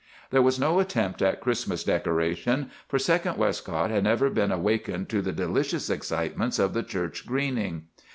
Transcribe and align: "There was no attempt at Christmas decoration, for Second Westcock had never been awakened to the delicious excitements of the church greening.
"There 0.31 0.41
was 0.41 0.59
no 0.59 0.79
attempt 0.79 1.21
at 1.21 1.41
Christmas 1.41 1.83
decoration, 1.83 2.71
for 2.87 2.97
Second 2.97 3.35
Westcock 3.37 3.91
had 3.91 4.03
never 4.03 4.31
been 4.31 4.51
awakened 4.51 5.09
to 5.09 5.21
the 5.21 5.31
delicious 5.31 5.91
excitements 5.91 6.57
of 6.57 6.73
the 6.73 6.81
church 6.81 7.23
greening. 7.27 7.83